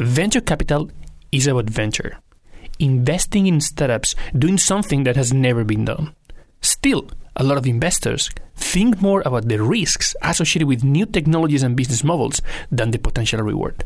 [0.00, 0.90] Venture capital
[1.30, 2.16] is about venture,
[2.78, 6.14] investing in startups doing something that has never been done.
[6.62, 11.76] Still, a lot of investors think more about the risks associated with new technologies and
[11.76, 12.40] business models
[12.72, 13.84] than the potential reward.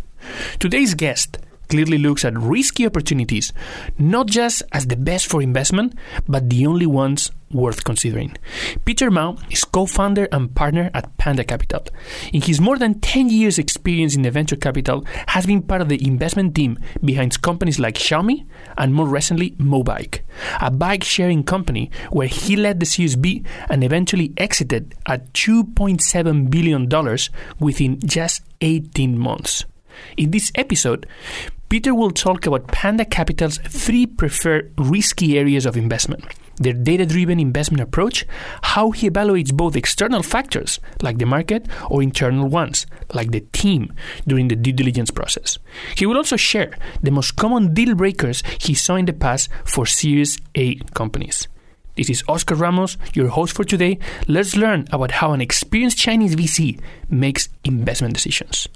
[0.60, 1.38] Today's guest
[1.74, 3.52] clearly looks at risky opportunities
[3.98, 5.92] not just as the best for investment,
[6.28, 8.36] but the only ones worth considering.
[8.84, 11.82] Peter Mao is co-founder and partner at Panda Capital.
[12.32, 15.88] In his more than 10 years experience in the venture capital, has been part of
[15.88, 18.46] the investment team behind companies like Xiaomi
[18.78, 20.20] and more recently Mobike,
[20.60, 26.50] a bike sharing company where he led the Series B and eventually exited at 2.7
[26.50, 29.64] billion dollars within just 18 months.
[30.16, 31.06] In this episode,
[31.74, 36.24] Peter will talk about Panda Capital's three preferred risky areas of investment
[36.58, 38.24] their data driven investment approach,
[38.62, 43.92] how he evaluates both external factors, like the market, or internal ones, like the team,
[44.28, 45.58] during the due diligence process.
[45.96, 49.84] He will also share the most common deal breakers he saw in the past for
[49.84, 51.48] Series A companies.
[51.96, 53.98] This is Oscar Ramos, your host for today.
[54.28, 58.68] Let's learn about how an experienced Chinese VC makes investment decisions.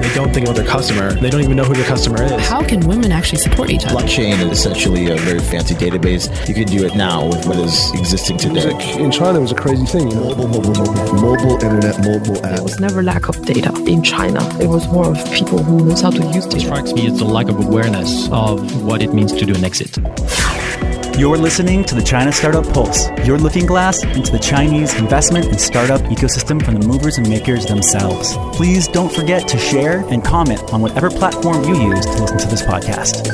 [0.00, 1.12] They don't think about their customer.
[1.14, 2.48] They don't even know who their customer is.
[2.48, 3.96] How can women actually support each other?
[3.96, 6.28] Blockchain is essentially a very fancy database.
[6.48, 8.72] You can do it now with what is existing today.
[8.72, 10.10] Like in China, it was a crazy thing.
[10.10, 10.34] You know?
[10.34, 12.56] Mobile, mobile, mobile, mobile internet, mobile app.
[12.56, 14.40] There was never lack of data in China.
[14.60, 16.60] It was more of people who knows how to use data.
[16.60, 19.98] strikes me as the lack of awareness of what it means to do an exit.
[21.18, 25.60] You're listening to the China Startup Pulse, your looking glass into the Chinese investment and
[25.60, 28.36] startup ecosystem from the movers and makers themselves.
[28.56, 32.46] Please don't forget to share and comment on whatever platform you use to listen to
[32.46, 33.26] this podcast.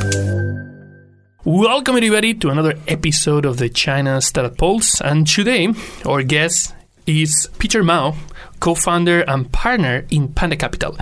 [1.45, 5.03] Welcome, everybody, to another episode of the China Startup Pulse.
[5.03, 5.69] And today,
[6.07, 6.75] our guest
[7.07, 8.15] is Peter Mao,
[8.65, 10.97] co founder and partner in Panda Capital.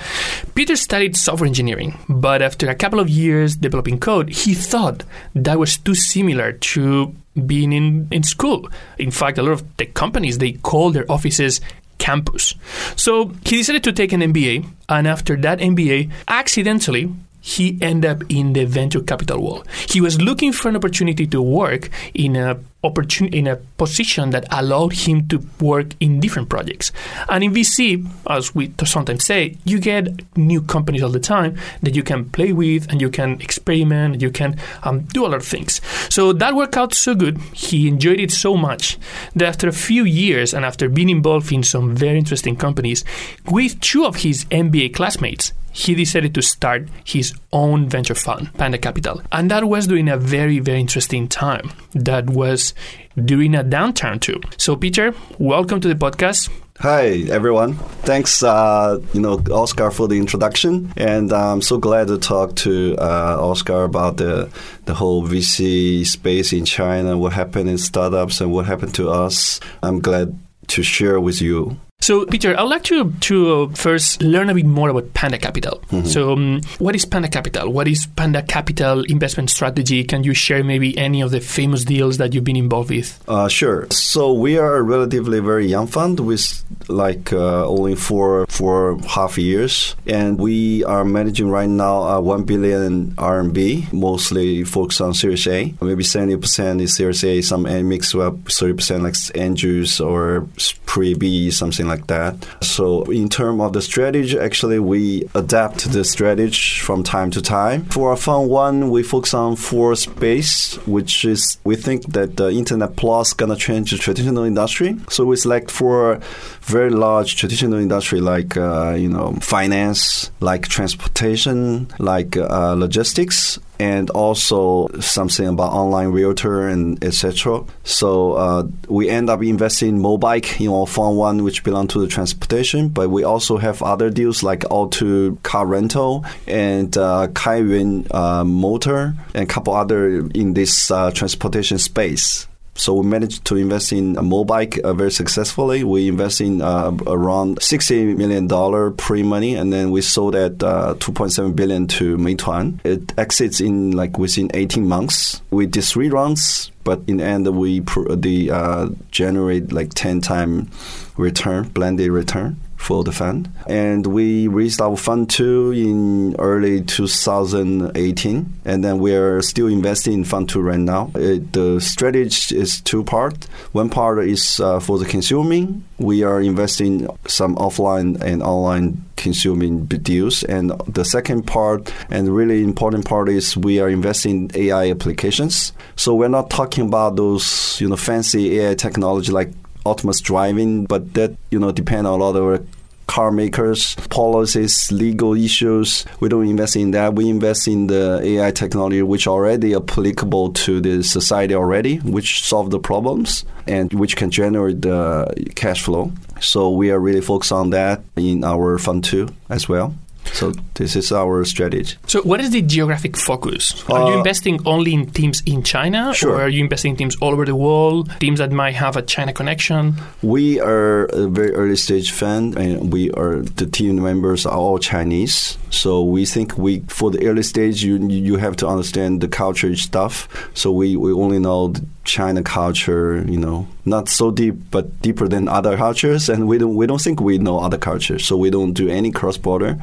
[0.57, 5.05] Peter studied software engineering, but after a couple of years developing code, he thought
[5.37, 7.15] that was too similar to
[7.47, 8.69] being in, in school.
[8.99, 11.61] In fact, a lot of tech companies they call their offices
[11.99, 12.56] campus.
[12.97, 18.22] So he decided to take an MBA, and after that MBA, accidentally he ended up
[18.30, 19.69] in the venture capital world.
[19.88, 24.44] He was looking for an opportunity to work in a opportunity in a position that
[24.50, 26.91] allowed him to work in different projects.
[27.28, 31.94] And in VC, as we sometimes say, you get new companies all the time that
[31.94, 35.47] you can play with and you can experiment, you can um, do a lot of
[35.47, 35.80] things.
[36.09, 37.38] So that worked out so good.
[37.53, 38.98] He enjoyed it so much
[39.36, 43.04] that after a few years and after being involved in some very interesting companies,
[43.48, 48.78] with two of his MBA classmates, he decided to start his own venture fund, Panda
[48.78, 49.22] Capital.
[49.33, 51.72] And that was during a very, very interesting time.
[51.94, 52.75] That was
[53.16, 54.41] during a downturn too.
[54.56, 56.50] So, Peter, welcome to the podcast.
[56.78, 57.75] Hi, everyone.
[58.03, 62.97] Thanks, uh, you know, Oscar for the introduction, and I'm so glad to talk to
[62.99, 64.50] uh, Oscar about the
[64.87, 69.60] the whole VC space in China, what happened in startups, and what happened to us.
[69.83, 70.37] I'm glad
[70.69, 71.77] to share with you.
[72.03, 75.79] So, Peter, I'd like to to first learn a bit more about Panda Capital.
[75.91, 76.07] Mm-hmm.
[76.07, 77.71] So, um, what is Panda Capital?
[77.73, 80.03] What is Panda Capital investment strategy?
[80.03, 83.23] Can you share maybe any of the famous deals that you've been involved with?
[83.29, 83.87] Uh, sure.
[83.93, 89.39] So we are a relatively very young fund with like uh, only four four half
[89.39, 95.47] years, and we are managing right now uh, one billion RMB, mostly focused on Series
[95.47, 95.73] A.
[95.81, 100.49] Maybe seventy percent is Series A, some and mix up thirty percent like Andrews or
[100.84, 102.47] pre B, something like that.
[102.60, 107.84] So in terms of the strategy, actually we adapt the strategy from time to time.
[107.86, 112.48] For our fund one, we focus on four space, which is we think that the
[112.50, 114.97] internet plus gonna change the traditional industry.
[115.08, 116.20] So we select four
[116.62, 124.10] very large traditional industry like uh, you know finance, like transportation, like uh, logistics, and
[124.10, 127.65] also something about online realtor and etc.
[127.82, 132.00] So uh, we end up investing in Mobike, you know, fund one which belong to
[132.00, 138.06] the transportation, but we also have other deals like auto car rental and uh, Kaiyuan
[138.15, 142.47] uh, motor and a couple other in this uh, transportation space.
[142.74, 145.84] So we managed to invest in a Mobike uh, very successfully.
[145.84, 150.95] We invest in uh, around sixty million dollar pre-money, and then we sold at uh,
[150.98, 152.80] two point seven billion to Meituan.
[152.84, 155.42] It exits in like within eighteen months.
[155.51, 160.22] We did three rounds, but in the end we pr- the uh, generate like ten
[160.22, 160.71] time
[161.16, 163.49] return, blended return for the fund.
[163.67, 168.53] And we raised our fund two in early 2018.
[168.65, 171.11] And then we're still investing in fund two right now.
[171.15, 173.45] It, the strategy is two part.
[173.73, 175.84] One part is uh, for the consuming.
[175.99, 180.43] We are investing some offline and online consuming deals.
[180.43, 185.73] And the second part, and really important part, is we are investing in AI applications.
[185.95, 189.53] So we're not talking about those, you know, fancy AI technology like
[189.84, 192.67] autonomous driving, but that you know depend on a lot of
[193.07, 196.07] car makers, policies, legal issues.
[196.21, 197.15] We don't invest in that.
[197.15, 202.71] We invest in the AI technology which already applicable to the society already, which solve
[202.71, 206.13] the problems and which can generate the cash flow.
[206.41, 209.95] So we are really focused on that in our fund too as well.
[210.33, 211.97] So this is our strategy.
[212.07, 213.74] So what is the geographic focus?
[213.89, 216.33] Are you Uh, investing only in teams in China, Sure.
[216.33, 218.10] or are you investing in teams all over the world?
[218.21, 219.95] Teams that might have a China connection?
[220.22, 224.78] We are a very early stage fund, and we are the team members are all
[224.78, 225.59] Chinese.
[225.71, 229.74] So we think we for the early stage, you you have to understand the culture
[229.77, 230.28] stuff.
[230.54, 235.28] So we, we only know the China culture, you know, not so deep, but deeper
[235.28, 238.27] than other cultures, and we don't we don't think we know other cultures.
[238.27, 239.78] So we don't do any cross border,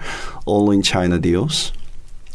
[0.46, 1.72] only in China deals,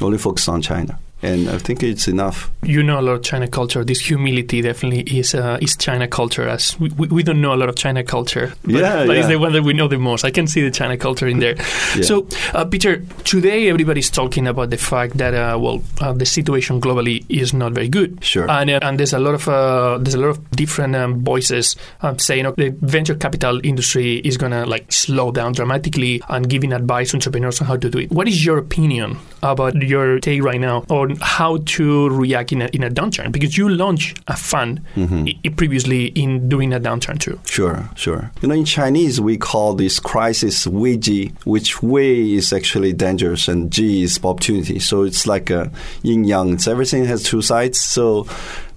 [0.00, 2.50] only focus on China, and I think it's enough.
[2.62, 3.84] You know a lot of China culture.
[3.84, 6.48] This humility definitely is uh, is China culture.
[6.48, 9.38] As we, we don't know a lot of China culture, but, Yeah, but it's the
[9.38, 10.24] one that we know the most.
[10.24, 11.56] I can see the China culture in there.
[11.94, 12.02] Yeah.
[12.02, 16.80] So, uh, Peter, today everybody's talking about the fact that uh, well, uh, the situation
[16.80, 18.24] globally is not very good.
[18.24, 18.50] Sure.
[18.50, 21.76] and uh, and there's a lot of uh, there's a lot of different um, voices
[22.02, 26.72] um, saying okay, the venture capital industry is gonna like slow down dramatically and giving
[26.72, 28.10] advice to entrepreneurs on how to do it.
[28.10, 32.66] What is your opinion about your take right now on how to react in a,
[32.72, 33.32] in a downturn?
[33.32, 35.26] Because you launched a fund mm-hmm.
[35.28, 37.38] i- i- previously in during a downturn too.
[37.46, 38.30] Sure, sure.
[38.42, 43.48] You know, in Chinese, we call this crisis Wei Ji, which Wei is actually dangerous
[43.48, 44.78] and Ji is opportunity.
[44.78, 45.70] So it's like a
[46.02, 46.54] yin yang.
[46.54, 47.80] It's everything has two sides.
[47.80, 48.26] So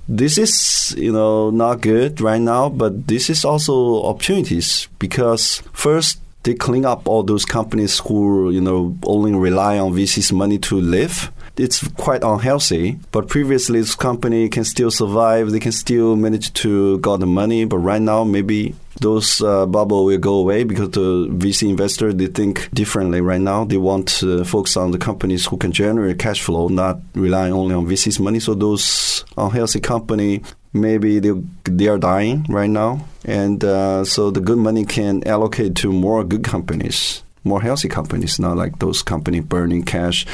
[0.09, 6.19] this is, you know, not good right now, but this is also opportunities because first,
[6.43, 10.79] they clean up all those companies who, you know, only rely on VC's money to
[10.79, 12.99] live it's quite unhealthy.
[13.11, 15.51] But previously, this company can still survive.
[15.51, 17.65] They can still manage to got the money.
[17.65, 22.27] But right now, maybe those uh, bubble will go away because the VC investor they
[22.27, 23.65] think differently right now.
[23.65, 27.75] They want to focus on the companies who can generate cash flow, not relying only
[27.75, 28.39] on VC's money.
[28.39, 30.43] So those unhealthy company
[30.73, 31.31] maybe they
[31.63, 36.23] they are dying right now, and uh, so the good money can allocate to more
[36.23, 37.23] good companies.
[37.43, 40.25] More healthy companies, not like those company burning cash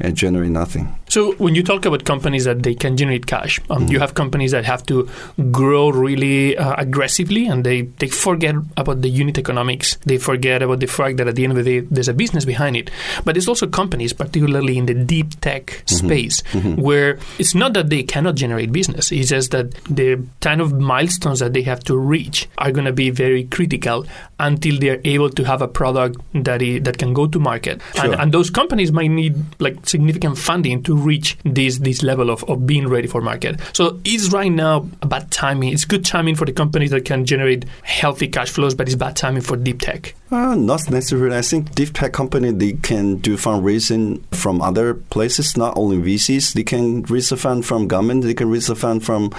[0.00, 0.94] and generate nothing.
[1.16, 4.50] So when you talk about companies that they can generate cash, um, you have companies
[4.52, 5.08] that have to
[5.50, 9.96] grow really uh, aggressively, and they, they forget about the unit economics.
[10.04, 12.44] They forget about the fact that at the end of the day, there's a business
[12.44, 12.90] behind it.
[13.24, 16.42] But there's also companies, particularly in the deep tech space,
[16.76, 19.10] where it's not that they cannot generate business.
[19.10, 22.92] It's just that the kind of milestones that they have to reach are going to
[22.92, 24.04] be very critical
[24.38, 27.80] until they're able to have a product that i- that can go to market.
[28.04, 32.44] And, and those companies might need like significant funding to reach this this level of,
[32.44, 33.60] of being ready for market.
[33.72, 35.72] So it's right now a bad timing.
[35.72, 39.16] It's good timing for the companies that can generate healthy cash flows, but it's bad
[39.16, 40.14] timing for deep tech.
[40.28, 41.36] Uh, not necessarily.
[41.36, 46.52] I think deep tech company they can do fundraising from other places, not only VCs.
[46.52, 48.24] They can raise a fund from government.
[48.24, 49.32] They can raise a fund from,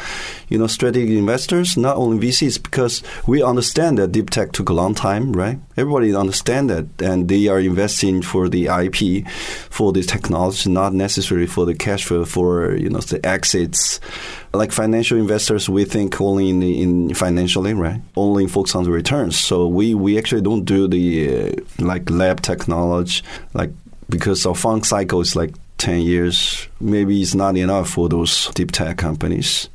[0.48, 2.64] you know, strategic investors, not only VCs.
[2.64, 5.60] Because we understand that deep tech took a long time, right?
[5.76, 9.28] Everybody understand that, and they are investing for the IP,
[9.70, 14.00] for the technology, not necessarily for the cash flow, for you know the exits.
[14.54, 18.02] Like financial investors, we think only in, in financially, right?
[18.16, 19.38] Only focus on the returns.
[19.38, 23.24] So we, we actually don't do the uh, like lab technology,
[23.54, 23.72] like
[24.10, 26.68] because our fund cycle is like 10 years.
[26.80, 29.70] Maybe it's not enough for those deep tech companies.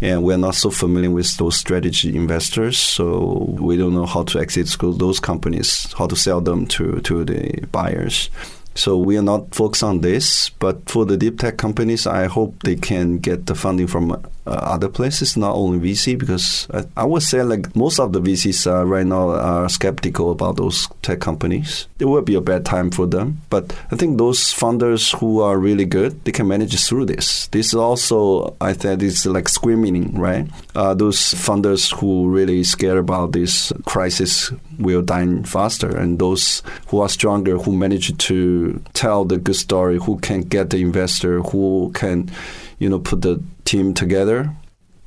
[0.00, 2.78] And we're not so familiar with those strategy investors.
[2.78, 7.24] So we don't know how to exit those companies, how to sell them to, to
[7.24, 8.30] the buyers.
[8.74, 12.62] So we are not focused on this, but for the deep tech companies, I hope
[12.64, 14.08] they can get the funding from
[14.46, 18.20] uh, other places, not only VC, because I, I would say like most of the
[18.20, 21.88] VCs uh, right now are skeptical about those tech companies.
[21.98, 25.58] It will be a bad time for them, but I think those funders who are
[25.58, 27.46] really good, they can manage through this.
[27.48, 30.46] This is also, I think, it's like screaming, right?
[30.74, 37.00] Uh, those funders who really scared about this crisis will die faster, and those who
[37.00, 41.90] are stronger, who manage to tell the good story, who can get the investor, who
[41.94, 42.30] can,
[42.78, 44.50] you know, put the team together,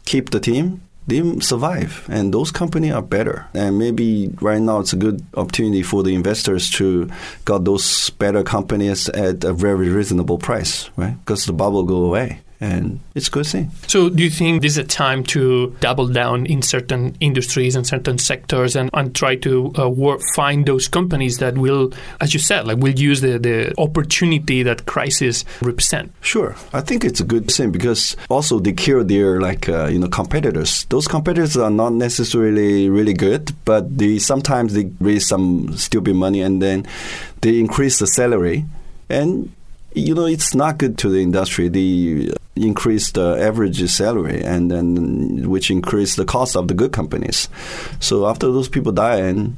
[0.05, 3.47] keep the team, they survive, and those companies are better.
[3.53, 7.09] And maybe right now it's a good opportunity for the investors to
[7.45, 11.17] got those better companies at a very reasonable price, right?
[11.19, 13.71] Because the bubble go away and it's good thing.
[13.87, 17.85] So, do you think this is a time to double down in certain industries and
[17.85, 22.39] certain sectors and, and try to uh, work, find those companies that will, as you
[22.39, 26.11] said, like will use the, the opportunity that crisis represent?
[26.21, 29.99] Sure, I think it's a good thing because also they kill their like uh, you
[29.99, 30.85] know competitors.
[30.85, 36.41] Those competitors are not necessarily really good, but they sometimes they raise some stupid money
[36.41, 36.87] and then
[37.41, 38.65] they increase the salary
[39.09, 39.51] and
[39.93, 41.67] you know, it's not good to the industry.
[41.69, 47.49] They increase the average salary and then which increase the cost of the good companies.
[47.99, 49.57] So after those people die and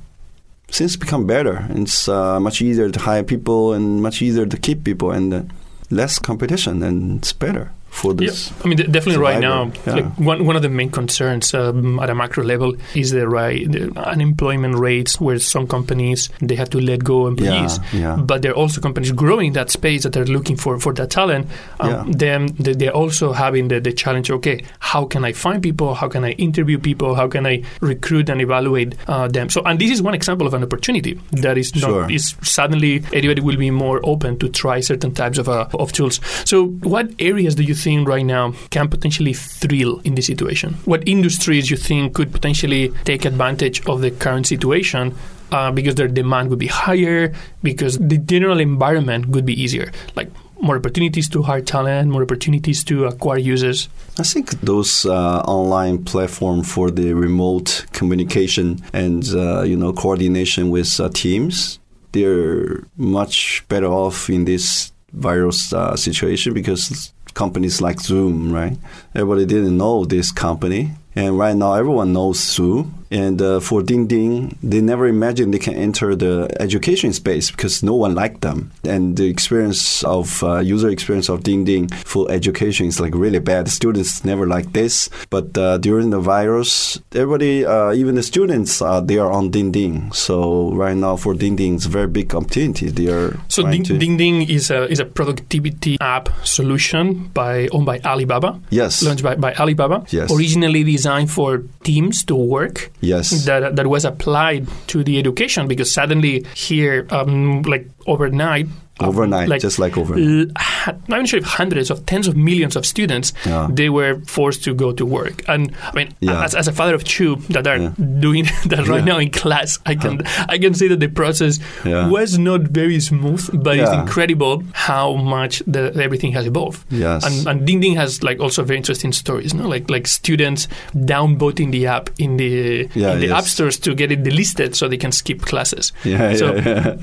[0.67, 1.65] things become better.
[1.69, 5.43] It's uh, much easier to hire people and much easier to keep people and uh,
[5.89, 8.49] less competition and it's better for this.
[8.51, 8.57] Yeah.
[8.63, 9.21] I mean, definitely survivor.
[9.23, 9.93] right now, Yeah.
[9.95, 13.69] like one, one of the main concerns um, at a macro level is the right
[13.71, 18.51] the unemployment rates, where some companies they have to let go employees, Yeah, but there
[18.51, 21.47] are also companies growing that space that are looking for, for that talent.
[21.79, 22.11] Um.
[22.11, 24.29] Then they- they're also having the, the challenge.
[24.31, 25.95] Okay, how can I find people?
[25.95, 27.15] How can I interview people?
[27.15, 29.49] How can I recruit and evaluate uh, them?
[29.49, 32.11] So, and this is one example of an opportunity that is not Sure.
[32.11, 36.19] is suddenly everybody will be more open to try certain types of uh, of tools.
[36.45, 40.75] So, what areas do you think right now can potentially thrill in this situation?
[40.85, 45.15] What industries you think could potentially take advantage of the current situation?
[45.51, 47.33] Uh, because their demand would be higher,
[47.63, 50.29] because the general environment would be easier, like
[50.61, 53.89] more opportunities to hire talent, more opportunities to acquire users.
[54.17, 60.69] I think those uh, online platform for the remote communication and uh, you know coordination
[60.69, 61.79] with uh, teams,
[62.11, 68.77] they're much better off in this virus uh, situation because companies like Zoom, right?
[69.15, 72.95] Everybody didn't know this company, and right now everyone knows Zoom.
[73.11, 77.81] And uh, for Ding Ding, they never imagined they can enter the education space because
[77.81, 78.71] no one liked them.
[78.83, 83.39] And the experience of uh, user experience of Ding Ding for education is like really
[83.39, 83.67] bad.
[83.67, 85.09] Students never like this.
[85.31, 89.71] But uh, during the virus, everybody, uh, even the students, uh, they are on Ding
[89.71, 90.11] Ding.
[90.11, 92.91] So right now for Ding Ding, it's a very big opportunity.
[92.91, 97.69] They are So Ding, to- Ding Ding is a is a productivity app solution by
[97.71, 98.59] owned by Alibaba.
[98.69, 99.01] Yes.
[99.01, 100.05] launched by, by Alibaba.
[100.11, 100.31] Yes.
[100.31, 102.91] Originally designed for teams to work.
[102.99, 103.45] Yes.
[103.45, 108.67] That that was applied to the education because suddenly here, um, like overnight.
[108.99, 110.51] Um, Overnight, just like overnight.
[110.85, 113.67] I'm not sure if hundreds of tens of millions of students Yeah.
[113.71, 115.43] they were forced to go to work.
[115.47, 116.43] And I mean, Yeah.
[116.43, 117.93] as, as a father of two that are Yeah.
[118.19, 122.37] doing that right now in class, I can I can say that the process was
[122.37, 126.85] not very smooth, but it's incredible how much the, everything has evolved.
[126.91, 127.25] Yes.
[127.25, 129.67] And, and Ding Ding has like also very interesting stories, no?
[129.67, 132.89] Like like students downvoting the app in the in
[133.19, 133.31] the yes.
[133.31, 135.91] app stores to get it delisted so they can skip classes.
[136.03, 136.53] Yeah, so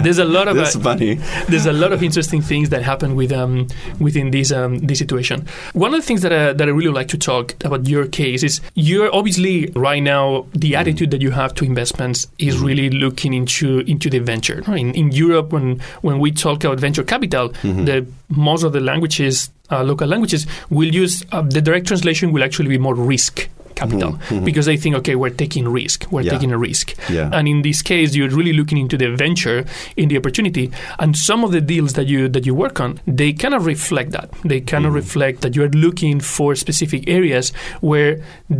[0.04, 1.14] there's a lot of That's uh, funny.
[1.48, 3.66] there's a lot of interesting things that happen with um,
[4.00, 5.46] within this um, this situation.
[5.74, 8.42] One of the things that uh, that I really like to talk about your case
[8.42, 10.80] is you're obviously right now the Mm.
[10.80, 14.62] attitude that you have to investments is really looking into into the venture.
[14.74, 17.84] In, in Europe, when when we talk about venture capital, Mm-hmm.
[17.84, 22.42] the most of the languages, uh, local languages, will use uh, the direct translation will
[22.42, 26.26] actually be more risk capital because they think okay we're taking risk we're Mm-hmm.
[26.26, 26.32] Yeah.
[26.32, 27.30] taking a risk Yeah.
[27.32, 29.64] and in this case you're really looking into the venture
[29.96, 33.32] in the opportunity and some of the deals that you that you work on they
[33.32, 34.96] kind of reflect that they kind of Mm-hmm.
[35.04, 38.12] reflect that you're looking for specific areas where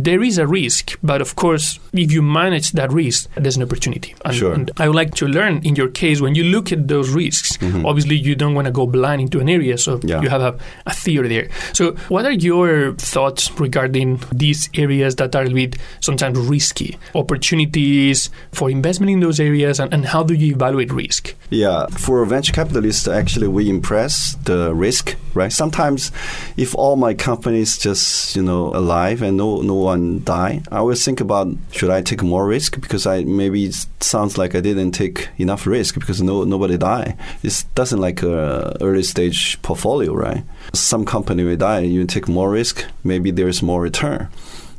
[0.07, 4.13] there is a risk but of course if you manage that risk there's an opportunity
[4.25, 4.53] and, Sure.
[4.53, 7.57] and I would like to learn in your case when you look at those risks
[7.89, 10.09] obviously you don't want to go blind into an area so Mm-hmm.
[10.09, 10.21] Yeah.
[10.21, 10.53] you have a,
[10.85, 11.83] a theory there so
[12.13, 18.69] what are your thoughts regarding these areas that are a bit sometimes risky opportunities for
[18.69, 23.07] investment in those areas and, and how do you evaluate risk Yeah, for venture capitalists,
[23.07, 25.51] actually, we impress the risk, right?
[25.51, 26.11] Sometimes,
[26.57, 31.05] if all my companies just you know alive and no no one die, I always
[31.05, 34.91] think about should I take more risk because I maybe it sounds like I didn't
[34.91, 37.15] take enough risk because no nobody die.
[37.43, 40.43] It doesn't like a early stage portfolio, right?
[40.73, 44.27] Some company will die, you take more risk, maybe there is more return,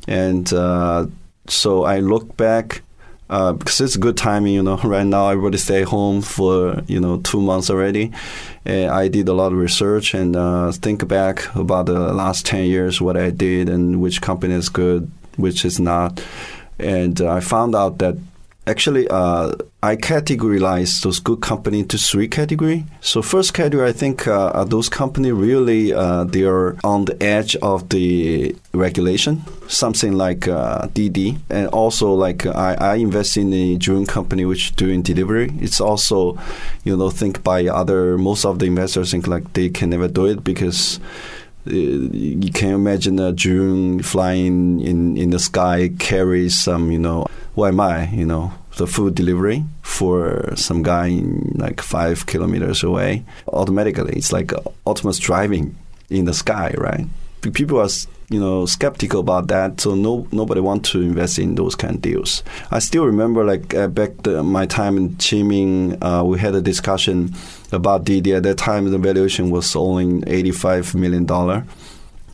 [0.09, 1.07] and uh,
[1.47, 2.83] so I look back
[3.31, 4.77] uh, because it's a good timing, you know.
[4.83, 8.11] Right now, everybody stay home for you know two months already.
[8.67, 12.65] Uh, I did a lot of research and uh, think back about the last ten
[12.65, 16.23] years, what I did and which company is good, which is not.
[16.79, 18.17] And uh, I found out that
[18.69, 22.85] Actually, uh, I categorize those good company into three category.
[23.01, 27.57] So first category, I think uh, those company really uh, they are on the edge
[27.63, 33.77] of the regulation, something like uh, DD, and also like I, I invest in a
[33.77, 35.51] drone company which doing delivery.
[35.61, 36.39] It's also,
[36.85, 40.27] you know, think by other most of the investors think like they can never do
[40.27, 41.03] it because uh,
[41.69, 47.27] Uh, you can imagine a drone flying in, in the sky carries some, you know,
[47.55, 52.83] why am I, you know, the food delivery for some guy in like five kilometers
[52.83, 54.15] away automatically.
[54.17, 54.53] It's like
[54.87, 55.77] autonomous driving
[56.09, 57.07] in the sky, right?
[57.43, 57.89] People are,
[58.31, 62.03] you know, skeptical about that, so no nobody want to invest in those kind of
[62.03, 62.43] deals.
[62.71, 66.61] I still remember, like uh, back the, my time in Qiming, uh, we had a
[66.61, 67.35] discussion
[67.73, 68.37] about DD.
[68.37, 71.65] At that time, the valuation was only eighty-five million dollar,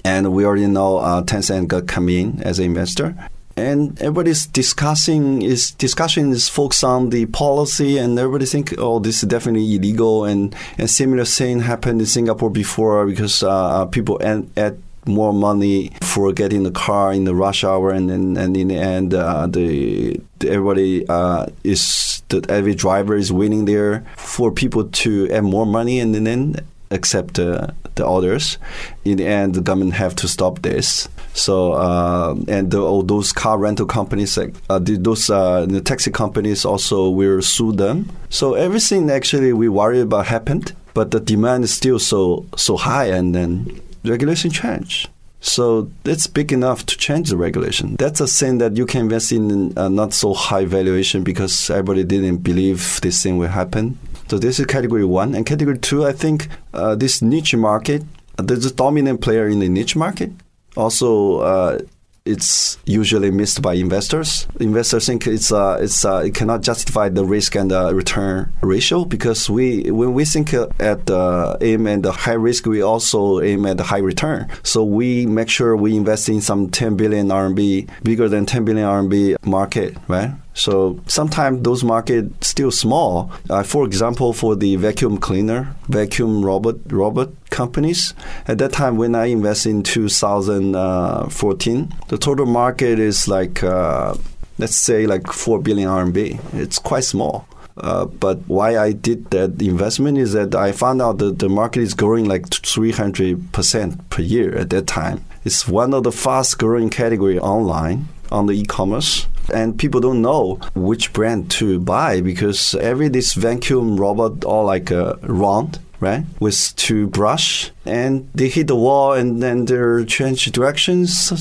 [0.04, 3.14] and we already know uh, Tencent got come in as an investor
[3.56, 9.22] and everybody's discussing is discussion is focused on the policy and everybody think oh this
[9.22, 14.82] is definitely illegal and and similar thing happened in Singapore before because uh, people add
[15.06, 18.76] more money for getting the car in the rush hour and and, and in the
[18.76, 24.84] end uh, the, the, everybody uh, is that every driver is winning there for people
[24.88, 26.56] to add more money and then
[26.90, 28.58] accept uh, the orders.
[29.04, 31.08] In the end, the government have to stop this.
[31.34, 35.80] So uh, and the, all those car rental companies, like uh, the, those uh, the
[35.80, 38.10] taxi companies, also will sue them.
[38.30, 43.06] So everything actually we worry about happened, but the demand is still so so high,
[43.06, 45.08] and then regulation change.
[45.40, 47.96] So it's big enough to change the regulation.
[47.96, 52.02] That's a thing that you can invest in uh, not so high valuation because everybody
[52.02, 53.98] didn't believe this thing will happen.
[54.28, 55.34] So this is category one.
[55.34, 58.02] And category two, I think uh, this niche market,
[58.38, 60.30] uh, there's a dominant player in the niche market.
[60.76, 61.78] Also, uh,
[62.24, 64.46] it's usually missed by investors.
[64.58, 69.04] Investors think it's uh, it's uh, it cannot justify the risk and the return ratio
[69.04, 73.66] because we when we think at the aim at the high risk, we also aim
[73.66, 74.48] at the high return.
[74.62, 78.86] So we make sure we invest in some 10 billion RMB, bigger than 10 billion
[78.86, 80.32] RMB market, right?
[80.54, 83.30] So sometimes those markets still small.
[83.50, 88.14] Uh, for example, for the vacuum cleaner, vacuum robot robot companies,
[88.46, 94.14] at that time when I invested in 2014, the total market is like uh,
[94.58, 96.54] let's say like four billion RMB.
[96.54, 97.46] It's quite small.
[97.76, 101.80] Uh, but why I did that investment is that I found out that the market
[101.80, 105.24] is growing like 300% per year at that time.
[105.44, 110.54] It's one of the fast growing category online on the e-commerce and people don't know
[110.74, 116.74] which brand to buy because every this vacuum robot all like a round right with
[116.76, 121.32] two brush and they hit the wall and then they change directions.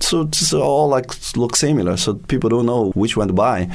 [0.00, 1.96] So it's all like look similar.
[1.96, 3.70] So people don't know which one to buy.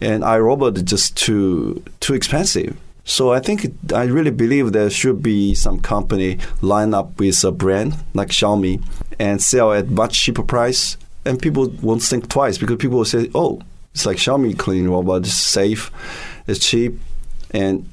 [0.00, 2.76] And iRobot is just too too expensive.
[3.04, 7.50] So I think I really believe there should be some company line up with a
[7.50, 8.82] brand like Xiaomi
[9.18, 13.30] and sell at much cheaper price and people won't think twice because people will say,
[13.34, 13.60] "Oh,
[13.94, 15.22] it's like Xiaomi cleaning robot.
[15.22, 15.90] It's safe,
[16.46, 16.98] it's cheap,
[17.50, 17.88] and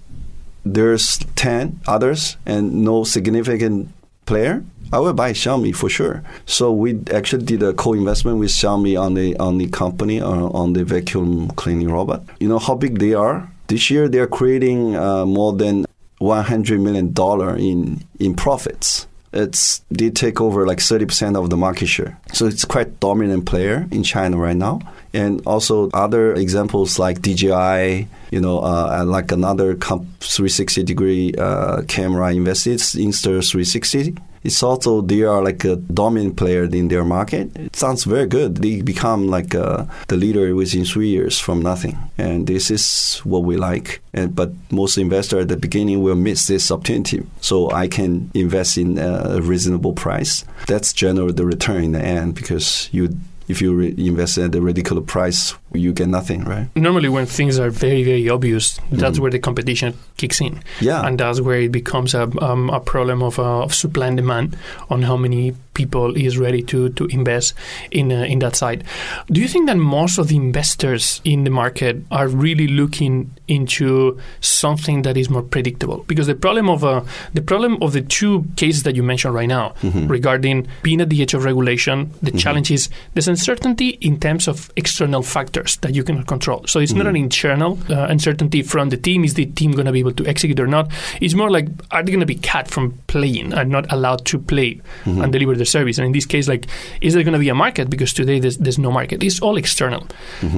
[0.65, 3.89] there's ten others and no significant
[4.25, 4.63] player."
[4.93, 6.23] I will buy Xiaomi for sure.
[6.45, 10.73] So we actually did a co-investment with Xiaomi on the on the company uh, on
[10.73, 12.23] the vacuum cleaning robot.
[12.39, 13.51] You know how big they are.
[13.67, 15.85] This year they are creating uh, more than
[16.19, 21.87] 100 million dollar in in profits it's did take over like 30% of the market
[21.87, 22.17] share.
[22.33, 24.81] So it's quite dominant player in China right now.
[25.13, 31.81] And also other examples like DJI, you know, uh, like another comp 360 degree uh,
[31.83, 37.55] camera invested Insta360 it's also they are like a dominant player in their market.
[37.55, 38.57] It sounds very good.
[38.57, 43.43] They become like uh, the leader within three years from nothing, and this is what
[43.43, 44.01] we like.
[44.13, 47.25] And but most investors at the beginning will miss this opportunity.
[47.41, 50.45] So I can invest in a reasonable price.
[50.67, 54.61] That's generally the return in the end because you if you re- invest at a
[54.61, 56.67] ridiculous price, you get nothing, right?
[56.75, 59.21] Normally, when things are very, very obvious, that's mm-hmm.
[59.21, 60.61] where the competition kicks in.
[60.81, 61.05] Yeah.
[61.05, 64.57] And that's where it becomes a, um, a problem of, uh, of supply and demand
[64.89, 67.53] on how many people is ready to, to invest
[67.91, 68.83] in, uh, in that side.
[69.27, 74.19] Do you think that most of the investors in the market are really looking into
[74.41, 75.99] something that is more predictable?
[76.07, 79.47] Because the problem of, uh, the, problem of the two cases that you mentioned right
[79.47, 80.07] now mm-hmm.
[80.07, 82.37] regarding being at the edge of regulation, the mm-hmm.
[82.37, 86.65] challenge is there's uncertainty in terms of external factors that you cannot control.
[86.67, 89.23] So it's not an internal uh, uncertainty from the team.
[89.23, 90.91] Is the team going to be able to execute or not?
[91.21, 94.39] It's more like are they going to be cut from playing and not allowed to
[94.39, 95.97] play and deliver the service?
[95.97, 96.65] And in this case, like
[97.01, 97.89] is there going to be a market?
[97.89, 99.21] Because today there's, there's no market.
[99.23, 100.07] It's all external.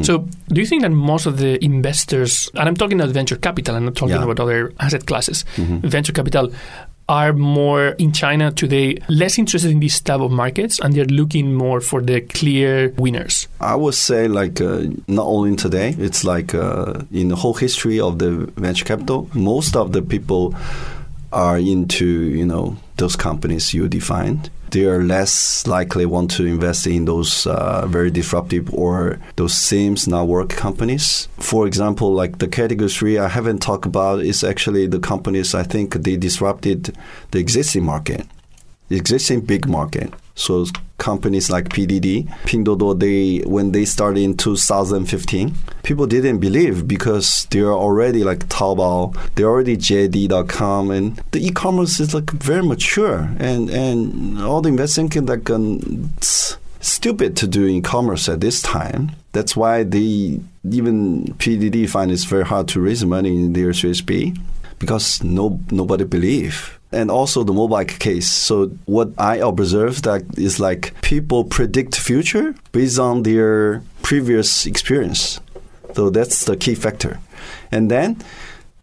[0.03, 3.75] So do you think that most of the investors, and I'm talking about venture capital,
[3.75, 4.23] I'm not talking Yeah.
[4.23, 6.51] about other asset classes, venture capital
[7.07, 11.55] are more in China today less interested in this type of markets and they're looking
[11.55, 13.47] more for the clear winners.
[13.59, 17.99] I would say like uh, not only today, it's like uh, in the whole history
[17.99, 20.53] of the venture capital, most of the people
[21.31, 24.49] are into you know those companies you defined.
[24.71, 30.07] They are less likely want to invest in those uh, very disruptive or those seems
[30.07, 31.27] not work companies.
[31.37, 35.63] For example, like the category three I haven't talked about is actually the companies I
[35.63, 36.95] think they disrupted
[37.31, 38.27] the existing market
[38.89, 40.13] the existing big market.
[40.39, 40.65] So
[40.97, 47.73] companies like PDD, Pinduoduo, they when they started in 2015, people didn't believe because they're
[47.73, 54.41] already like Taobao, they're already JD.com, and the e-commerce is like very mature, and and
[54.41, 59.11] all the investors think like um, stupid to do e-commerce at this time.
[59.33, 64.01] That's why they even PDD find it's very hard to raise money in their Series
[64.01, 64.33] B
[64.79, 66.79] because no nobody believe.
[66.91, 68.29] And also the mobile case.
[68.29, 75.39] So what i observed that is like people predict future based on their previous experience.
[75.93, 77.19] So that's the key factor.
[77.71, 78.17] And then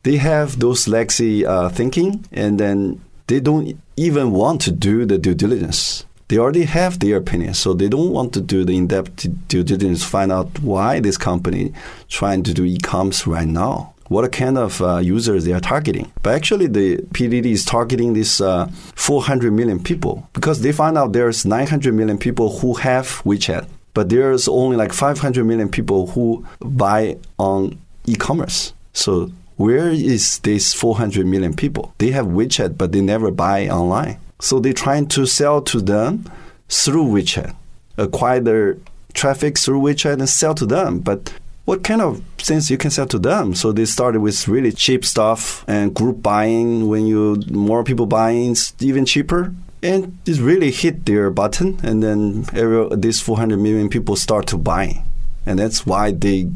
[0.05, 5.19] they have those legacy uh, thinking and then they don't even want to do the
[5.19, 6.05] due diligence.
[6.29, 10.03] They already have their opinion, so they don't want to do the in-depth due diligence
[10.03, 11.73] find out why this company
[12.09, 13.95] trying to do e-commerce right now.
[14.09, 16.13] What kind of uh, users they are targeting?
[16.23, 21.13] But actually, the PDD is targeting this uh, 400 million people because they find out
[21.13, 26.47] there's 900 million people who have WeChat, but there's only like 500 million people who
[26.61, 28.73] buy on e-commerce.
[28.93, 31.95] So where is these 400 million people?
[31.99, 34.19] They have WeChat, but they never buy online.
[34.39, 36.31] So they're trying to sell to them
[36.69, 37.55] through WeChat,
[37.97, 38.77] acquire their
[39.15, 41.01] traffic through WeChat and sell to them.
[41.01, 41.33] But
[41.67, 43.55] what kind of things you can sell to them?
[43.55, 46.89] So they started with really cheap stuff and group buying.
[46.89, 49.53] When you more people buying, even cheaper.
[49.83, 54.57] And it really hit their button, and then every, these 400 million people start to
[54.57, 55.05] buy,
[55.45, 56.51] and that's why they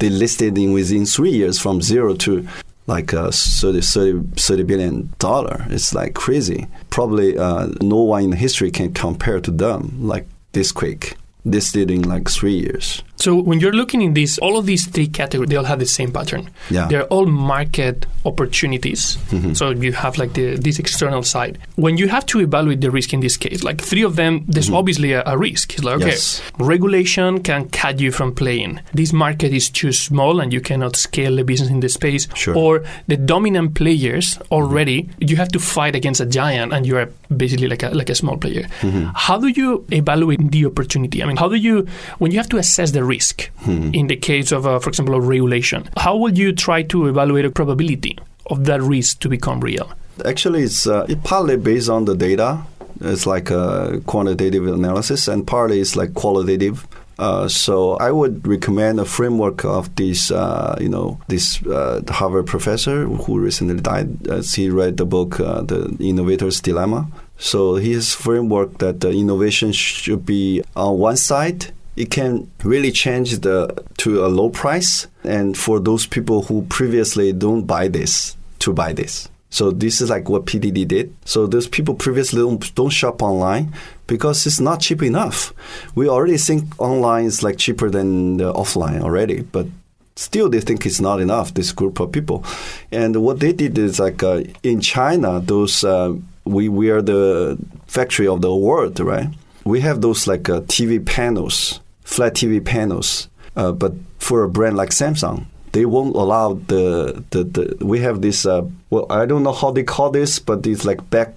[0.00, 2.46] they listed in within three years from zero to
[2.86, 5.64] like uh, 30, 30, 30 billion dollar.
[5.70, 6.66] It's like crazy.
[6.90, 11.16] Probably uh, no one in history can compare to them like this quick.
[11.44, 13.02] This did in like three years.
[13.16, 15.86] So when you're looking in these, all of these three categories, they all have the
[15.86, 16.50] same pattern.
[16.70, 16.88] Yeah.
[16.88, 19.16] They're all market opportunities.
[19.30, 19.54] Mm-hmm.
[19.54, 21.58] So you have like the this external side.
[21.76, 24.66] When you have to evaluate the risk in this case, like three of them, there's
[24.66, 24.76] mm-hmm.
[24.76, 25.74] obviously a, a risk.
[25.74, 26.42] It's like, okay, Yes.
[26.58, 28.80] regulation can cut you from playing.
[28.92, 32.28] This market is too small and you cannot scale the business in the space.
[32.34, 32.56] Sure.
[32.56, 35.28] Or the dominant players already, mm-hmm.
[35.28, 38.14] you have to fight against a giant and you are basically like a like a
[38.14, 38.66] small player.
[39.14, 41.22] How do you evaluate the opportunity?
[41.22, 41.86] I mean, how do you
[42.18, 45.28] when you have to assess the risk in the case of, uh, for example, of
[45.28, 45.88] regulation?
[45.96, 49.92] How will you try to evaluate a probability of that risk to become real?
[50.24, 52.62] Actually, it's uh, it partly based on the data.
[53.00, 56.86] It's like a quantitative analysis, and partly it's like qualitative.
[57.18, 62.46] Uh, so I would recommend a framework of this, uh, you know, this uh, Harvard
[62.46, 64.28] professor who recently died.
[64.28, 67.06] Uh, he read the book, uh, The Innovator's Dilemma.
[67.38, 73.38] So his framework that the innovation should be on one side, it can really change
[73.38, 78.72] the to a low price, and for those people who previously don't buy this, to
[78.72, 79.28] buy this.
[79.54, 81.14] So this is like what PDD did.
[81.24, 82.42] So those people previously
[82.74, 83.72] don't, shop online
[84.08, 85.52] because it's not cheap enough.
[85.94, 89.68] We already think online is like cheaper than the offline already, but
[90.16, 91.54] still they think it's not enough.
[91.54, 92.44] This group of people,
[92.90, 97.56] and what they did is like uh, in China, those uh, we we are the
[97.86, 99.28] factory of the world, right?
[99.64, 104.76] We have those like uh, TV panels, flat TV panels, uh, but for a brand
[104.76, 109.42] like Samsung, they won't allow the the, the we have this uh, well I don't
[109.42, 111.34] know how they call this, but it's like back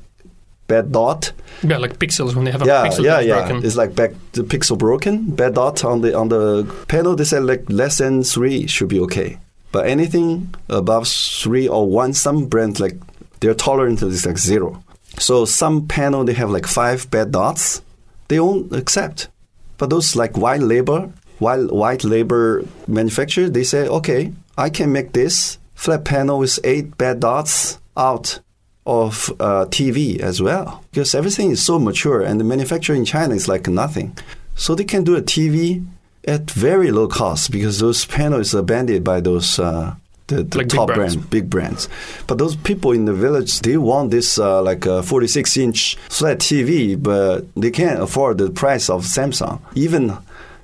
[0.67, 1.32] bad dot.
[1.63, 3.39] Yeah, like pixels when they have a Yeah, pixel yeah, yeah.
[3.47, 3.65] broken.
[3.65, 7.15] It's like back the pixel broken, bad dot on the on the panel.
[7.15, 9.39] They said like less than three should be okay,
[9.71, 12.97] but anything above three or one, some brands like
[13.39, 14.84] their tolerance is like zero.
[15.19, 17.82] So some panel they have like five bad dots,
[18.27, 19.30] they won't accept.
[19.77, 25.13] But those like white labor, white white labor manufacturer, they say okay, I can make
[25.13, 28.39] this flat panel with eight bad dots out
[28.85, 33.35] of uh, TV as well because everything is so mature and the manufacturing in China
[33.35, 34.17] is like nothing.
[34.55, 35.85] So they can do a TV
[36.25, 39.95] at very low cost because those panels are banded by those uh,
[40.27, 41.15] the, the Like big top brands.
[41.15, 41.89] brand, big brands.
[42.27, 46.39] But those people in the village, they want this uh, like a 46 inch flat
[46.39, 49.59] TV, but they can't afford the price of Samsung.
[49.75, 50.17] Even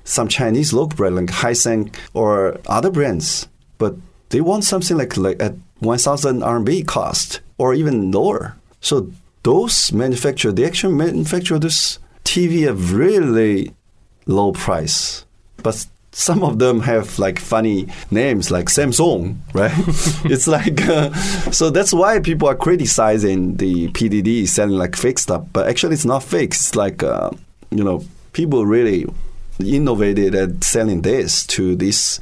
[0.04, 3.48] some Chinese local brand like Hisense or other brands,
[3.78, 3.94] but
[4.30, 8.56] they want something like like at 1,000 RMB cost or even lower.
[8.80, 9.10] So
[9.42, 13.72] those manufacturer, they actually manufacture this TV at really
[14.26, 15.24] low price,
[15.62, 19.72] but some of them have like funny names like Samsung, right?
[20.24, 21.12] it's like uh,
[21.50, 26.04] so that's why people are criticizing the PDD selling like fake stuff, but actually it's
[26.04, 26.50] not fake.
[26.50, 27.30] It's like uh,
[27.70, 29.06] you know people really
[29.58, 32.20] innovated at selling this to this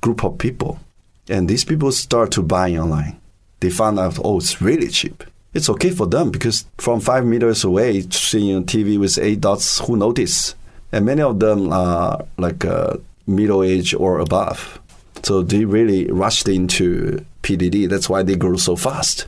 [0.00, 0.80] group of people,
[1.28, 3.20] and these people start to buy online.
[3.60, 5.22] They found out oh it's really cheap.
[5.54, 9.78] It's okay for them because from five meters away, seeing a TV with eight dots,
[9.78, 10.56] who notice?
[10.90, 14.78] And many of them are like uh, middle age or above.
[15.22, 17.88] So they really rushed into PDD.
[17.88, 19.26] That's why they grew so fast.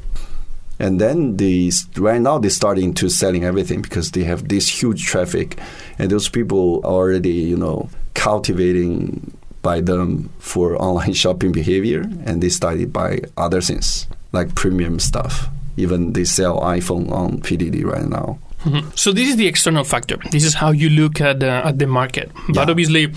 [0.80, 5.04] And then they right now they're starting to selling everything because they have this huge
[5.06, 5.56] traffic,
[6.00, 12.42] and those people are already you know cultivating by them for online shopping behavior, and
[12.42, 15.48] they started by other things like premium stuff.
[15.76, 18.38] Even they sell iPhone on PDD right now.
[18.64, 18.82] Mhm.
[18.98, 20.16] So this is the external factor.
[20.32, 22.30] This is how you look at the, at the market.
[22.48, 22.70] But Yeah.
[22.70, 23.12] obviously,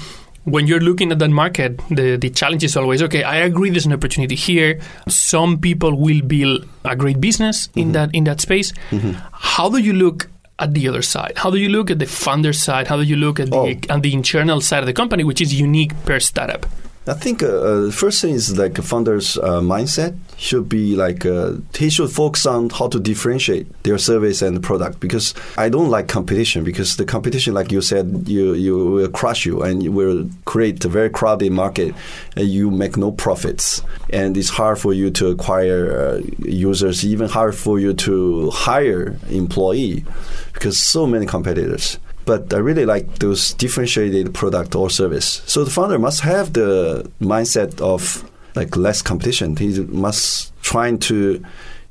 [0.48, 3.22] when you're looking at that market, the, the challenge is always okay.
[3.24, 4.80] I agree, there's an opportunity here.
[5.10, 7.92] Some people will build a great business in mm-hmm.
[7.94, 8.72] that in that space.
[8.92, 9.12] Mm-hmm.
[9.34, 10.30] How do you look?
[10.60, 12.88] At the other side, how do you look at the funder side?
[12.88, 13.94] How do you look at the Oh.
[13.94, 16.66] at the internal side of the company, which is unique per startup?
[17.08, 21.54] I think uh, uh, first thing is like founder's uh, mindset should be like uh,
[21.74, 26.10] he should focus on how to differentiate their service and product because I don't like
[26.10, 30.30] competition because the competition, like you said, you you will crush you and you will
[30.44, 31.96] create a very crowded market
[32.36, 33.82] and you make no profits.
[34.10, 39.18] And it's hard for you to acquire uh, users, even hard for you to hire
[39.30, 40.04] employee
[40.52, 45.42] because so many competitors but I really like those differentiated product or service.
[45.48, 49.56] So the founder must have the mindset of like less competition.
[49.56, 51.44] He must trying to,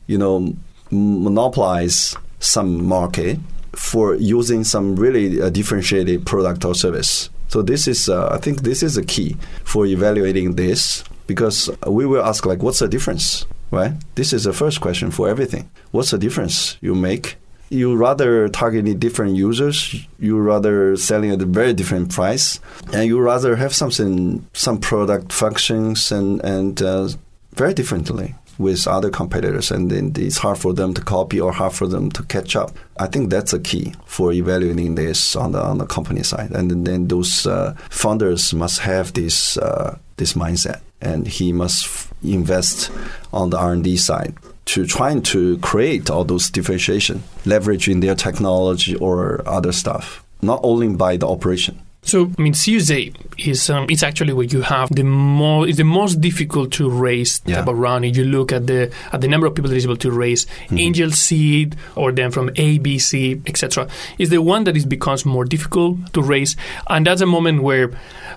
[0.07, 0.55] you know,
[0.91, 3.39] monopolize some market
[3.73, 7.31] for using some really uh, differentiated product or service.
[7.49, 12.05] So this is, uh, I think, this is a key for evaluating this because we
[12.05, 13.93] will ask like, what's the difference, right?
[14.17, 15.71] This is the first question for everything.
[15.93, 17.37] What's the difference you make?
[17.69, 22.61] You rather targeting different users, you rather selling at a very different price,
[22.93, 27.09] and you rather have something, some product functions and and uh,
[27.55, 31.73] very differently with other competitors, and then it's hard for them to copy or hard
[31.73, 32.77] for them to catch up.
[32.99, 36.87] I think that's a key for evaluating this on the on the company side, and
[36.87, 42.91] then, those uh, founders must have this uh, this mindset, and he must invest
[43.33, 44.35] on the R and D side
[44.67, 50.89] to trying to create all those differentiation, leveraging their technology or other stuff, not only
[50.89, 51.81] by the operation.
[52.07, 55.77] So, I mean, Series A is um, it's actually where you have the more is
[55.77, 57.57] the most difficult to raise Yeah.
[57.57, 58.05] type of round.
[58.05, 60.47] If you look at the at the number of people that is able to raise
[60.47, 60.79] mm-hmm.
[60.79, 63.89] angel seed or then from A, B, C, etc.,
[64.19, 66.57] is the one that is becomes more difficult to raise,
[66.89, 67.91] and that's a moment where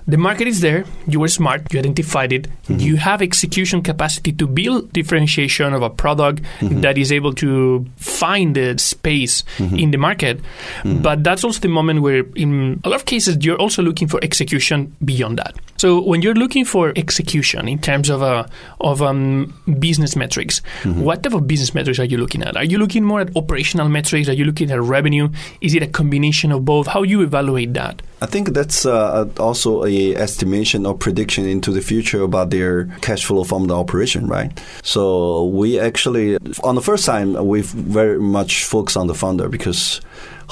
[0.08, 0.84] the market is there.
[1.06, 1.72] You were smart.
[1.72, 2.48] You identified it.
[2.64, 2.80] Mm-hmm.
[2.80, 6.80] You have execution capacity to build differentiation of a product mm-hmm.
[6.80, 10.40] that is able to find the space in the market.
[10.84, 14.18] But that's also the moment where, in a lot of cases, you're also looking for
[14.22, 15.54] execution beyond that.
[15.76, 18.46] So when you're looking for execution in terms of uh,
[18.80, 22.56] of um, business metrics, what type of business metrics are you looking at?
[22.56, 24.28] Are you looking more at operational metrics?
[24.28, 25.28] Are you looking at revenue?
[25.60, 26.86] Is it a combination of both?
[26.86, 28.02] How do you evaluate that?
[28.22, 33.24] I think that's uh, also a estimation or prediction into the future about their cash
[33.24, 34.52] flow from the operation, right?
[34.82, 40.02] So we actually, on the first time, we've very much focused on the founder because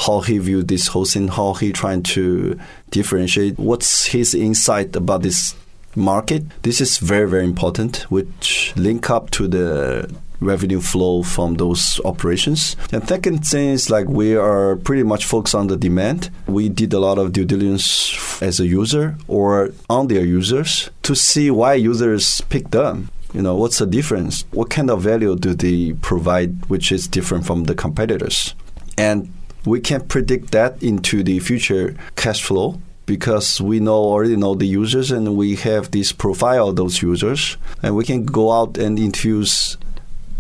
[0.07, 2.59] how he viewed this whole thing, how he trying to
[2.91, 5.55] differentiate, what's his insight about this
[5.97, 6.45] market.
[6.63, 10.09] This is very very important, which link up to the
[10.41, 12.77] revenue flow from those operations.
[12.93, 16.31] And second thing is like we are pretty much focused on the demand.
[16.47, 21.17] We did a lot of due diligence as a user or on their users to
[21.17, 23.11] see why users pick them.
[23.35, 24.45] You know, what's the difference?
[24.53, 28.55] What kind of value do they provide which is different from the competitors?
[28.97, 29.33] And
[29.65, 34.67] we can predict that into the future cash flow because we know already know the
[34.67, 37.57] users and we have this profile of those users.
[37.83, 39.79] And we can go out and infuse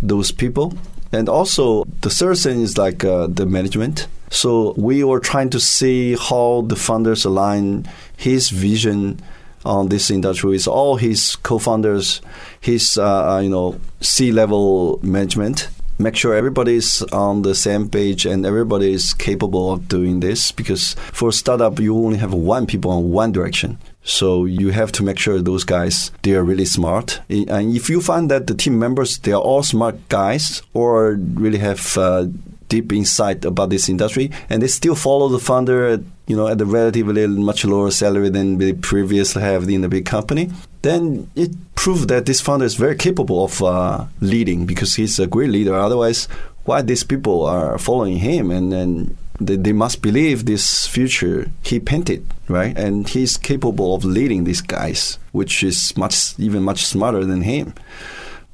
[0.03, 0.75] those people.
[1.11, 4.07] And also the third thing is like uh, the management.
[4.31, 9.21] So we were trying to see how the founders align his vision
[9.65, 12.21] on this industry with all his co-founders,
[12.61, 15.69] his uh, uh you know C-level management.
[16.01, 20.95] Make sure everybody's on the same page and everybody is capable of doing this because
[21.13, 23.79] for a startup you only have one people on one direction.
[24.05, 27.21] So you have to make sure those guys they are really smart.
[27.29, 31.59] And if you find that the team members they are all smart guys or really
[31.59, 32.27] have uh,
[32.69, 36.65] deep insight about this industry, and they still follow the founder, you know, at a
[36.65, 40.51] relatively much lower salary than they previously have in the big company,
[40.89, 45.27] then it proved that this founder is very capable of uh, leading because he's a
[45.27, 45.75] great leader.
[45.75, 46.27] Otherwise,
[46.65, 51.79] why these people are following him and then they, they must believe this future he
[51.79, 52.77] painted, right?
[52.77, 57.75] And he's capable of leading these guys, which is much even much smarter than him.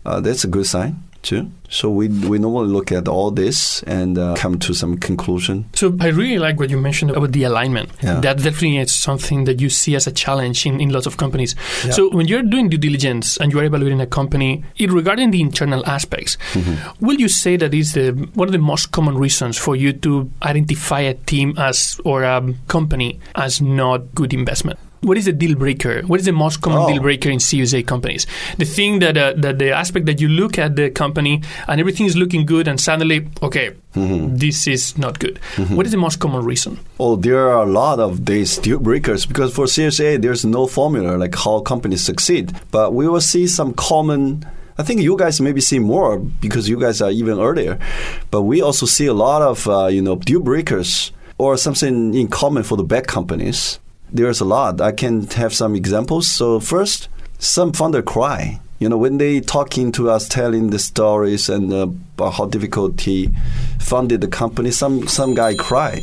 [0.04, 1.50] Uh, that's a good sign too.
[1.68, 5.64] So we we normally look at all this and uh, come to some conclusion.
[5.74, 7.90] So I really like what you mentioned about the alignment.
[8.02, 8.20] Yeah.
[8.20, 11.56] That definitely is something that you see as a challenge in, in lots of companies.
[11.84, 11.90] Yeah.
[11.92, 15.84] So when you're doing due diligence and you're evaluating a company, it, regarding the internal
[15.86, 17.04] aspects, Mm-hmm.
[17.04, 20.30] will you say that is the one of the most common reasons for you to
[20.42, 24.78] identify a team as or a company as not good investment?
[25.04, 26.02] What is the deal breaker?
[26.06, 26.88] What is the most common Oh.
[26.92, 28.26] deal breaker in Series A companies?
[28.58, 32.06] The thing that uh, that the aspect that you look at the company and everything
[32.06, 34.36] is looking good, and suddenly, okay, Mm-hmm.
[34.36, 35.38] this is not good.
[35.70, 36.78] What is the most common reason?
[36.98, 41.16] Oh, there are a lot of these deal breakers because for CSA there's no formula
[41.16, 42.50] like how companies succeed.
[42.72, 44.44] But we will see some common.
[44.78, 47.78] I think you guys maybe see more because you guys are even earlier.
[48.32, 52.26] But we also see a lot of uh, you know deal breakers or something in
[52.28, 53.78] common for the bad companies.
[54.14, 54.80] There's a lot.
[54.80, 56.28] I can have some examples.
[56.28, 57.08] So first,
[57.40, 58.60] some founder cry.
[58.78, 63.30] You know, when they talking to us, telling the stories and uh, how difficult he
[63.80, 66.00] funded the company, some some guy cry,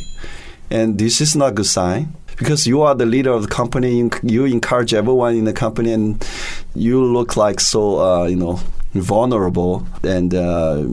[0.70, 3.98] and this is not a good sign because you are the leader of the company.
[3.98, 6.22] You, you encourage everyone in the company, and
[6.74, 8.60] you look like so uh, you know
[8.94, 10.84] vulnerable and uh,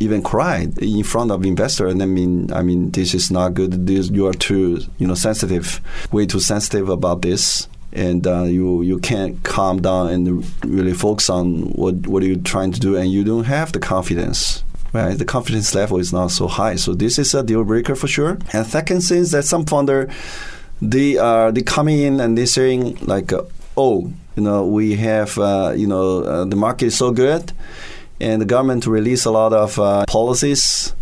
[0.00, 1.86] even cry in front of investor.
[1.86, 3.86] And I mean, I mean, this is not good.
[3.86, 5.80] This, you are too you know sensitive,
[6.12, 11.30] way too sensitive about this and uh, you you can't calm down and really focus
[11.30, 14.62] on what what you're trying to do, and you don't have the confidence.
[14.92, 18.08] Right, the confidence level is not so high, so this is a deal breaker for
[18.08, 18.38] sure.
[18.54, 20.08] And second thing is that some founder,
[20.80, 23.30] they are they coming in and they saying like,
[23.76, 27.52] oh, you know, we have uh, you know uh, the market is so good,
[28.20, 30.94] and the government release a lot of uh, policies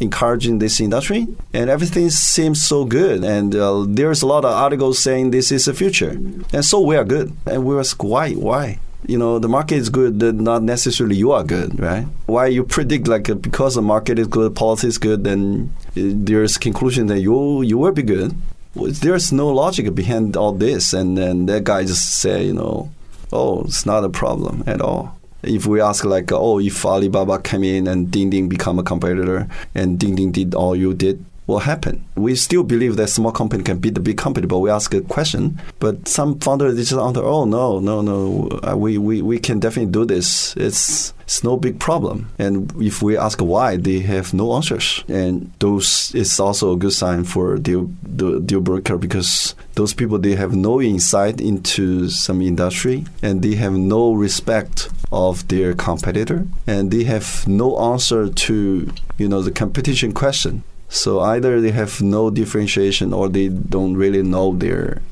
[0.00, 3.22] encouraging this industry, and everything seems so good.
[3.24, 6.10] And uh, there's a lot of articles saying this is the future,
[6.52, 7.36] and so we are good.
[7.46, 8.78] And we ask why, why?
[9.06, 12.06] You know, the market is good, not necessarily you are good, right?
[12.26, 15.92] Why you predict like uh, because the market is good, policy is good, then uh,
[15.94, 18.34] there's conclusion that you you will be good.
[18.74, 22.90] There's no logic behind all this, and then that guy just say, you know,
[23.32, 27.64] oh, it's not a problem at all if we ask like, oh, if Alibaba came
[27.64, 31.64] in and Ding Ding become a competitor and Ding Ding did all you did, what
[31.64, 32.04] happened?
[32.14, 35.02] We still believe that small company can beat the big company, but we ask a
[35.02, 35.60] question.
[35.78, 39.92] But some founders just answer, oh no, no, no, uh, we, we, we can definitely
[39.92, 40.56] do this.
[40.56, 42.30] It's it's no big problem.
[42.38, 45.02] And if we ask why, they have no answers.
[45.08, 50.18] And those is also a good sign for deal the deal broker because those people
[50.18, 56.46] they have no insight into some industry and they have no respect of their competitor
[56.66, 60.62] and they have no answer to you know the competition question.
[60.88, 65.02] So either they have no differentiation or they don't really know their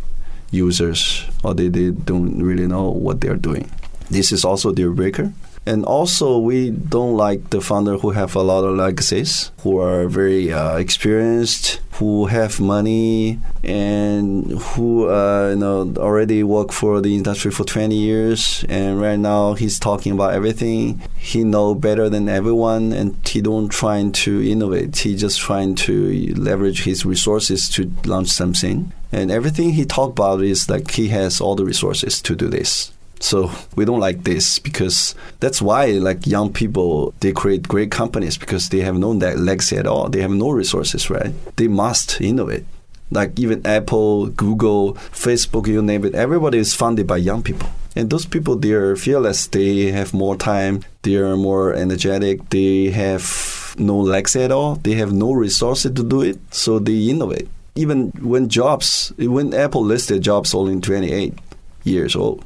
[0.51, 3.71] users or they, they don't really know what they're doing.
[4.11, 5.33] This is also deal breaker.
[5.65, 10.09] And also, we don't like the founder who have a lot of legacies, who are
[10.09, 17.15] very uh, experienced, who have money, and who uh, you know already work for the
[17.15, 18.65] industry for 20 years.
[18.69, 21.01] And right now, he's talking about everything.
[21.17, 24.97] He know better than everyone, and he don't trying to innovate.
[24.99, 28.93] He just trying to leverage his resources to launch something.
[29.13, 32.91] And everything he talk about is like he has all the resources to do this.
[33.23, 38.37] So we don't like this because that's why like young people they create great companies
[38.37, 40.09] because they have no le- legacy at all.
[40.09, 41.33] They have no resources, right?
[41.57, 42.65] They must innovate.
[43.13, 47.69] Like even Apple, Google, Facebook, you name it, everybody is funded by young people.
[47.95, 52.91] And those people they are fearless, they have more time, they are more energetic, they
[52.91, 57.49] have no legacy at all, they have no resources to do it, so they innovate.
[57.77, 61.39] Even when Jobs when Apple listed Jobs only 28
[61.85, 62.45] years old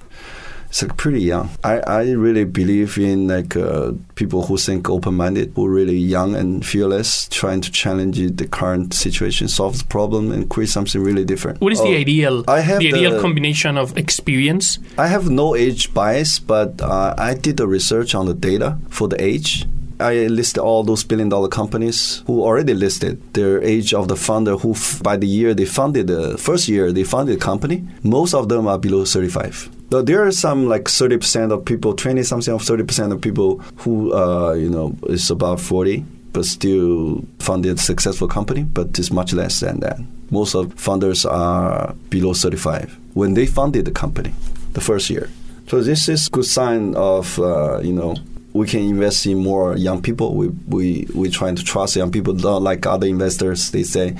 [0.68, 1.48] It's like pretty young.
[1.64, 6.34] I, I really believe in like uh, people who think open-minded, who are really young
[6.34, 11.24] and fearless, trying to challenge the current situation, solve the problem, and create something really
[11.24, 11.60] different.
[11.60, 14.78] What is the Oh, ideal I have the ideal the- combination of experience?
[14.98, 19.08] I have no age bias, but uh, I did the research on the data for
[19.08, 19.64] the age.
[19.98, 24.56] I listed all those billion dollar companies who already listed their age of the founder
[24.58, 27.82] who f- by the year they founded the first year they founded the company.
[28.02, 29.70] Most of them are below 35.
[29.88, 34.12] Though there are some like 30% of people, 20 something of 30% of people who,
[34.12, 39.60] uh, you know, is about 40 but still founded successful company, but it's much less
[39.60, 39.98] than that.
[40.30, 44.34] Most of founders are below 35 when they founded the company
[44.74, 45.30] the first year.
[45.68, 48.16] So this is good sign of uh, you know
[48.52, 50.34] we can invest in more young people.
[50.34, 52.34] We we we trying to trust young people.
[52.34, 54.14] Not like other investors, they say,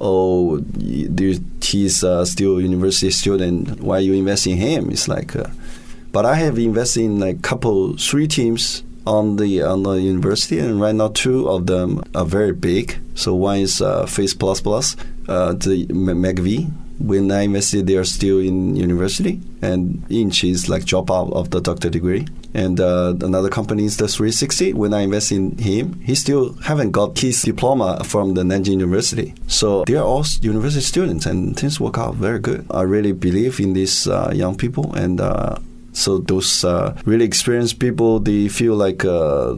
[0.00, 0.62] "Oh,
[1.60, 3.80] he's uh, still university student.
[3.80, 5.48] Why you invest in him?" It's like, uh,
[6.12, 10.80] but I have invested in like couple three teams on the on the university, and
[10.80, 12.98] right now two of them are very big.
[13.14, 14.96] So one is uh, Face Plus Plus,
[15.28, 16.70] uh, the M- Megvii.
[16.98, 21.32] When I invested, they are still in university, and Yin Qi is like drop out
[21.32, 22.26] of the doctor degree.
[22.54, 24.72] And uh, another company is the 360.
[24.72, 29.34] When I invest in him, he still haven't got his diploma from the Nanjing University.
[29.46, 32.66] So they are all university students, and things work out very good.
[32.70, 35.58] I really believe in these uh, young people, and uh,
[35.92, 39.56] so those uh, really experienced people, they feel like uh,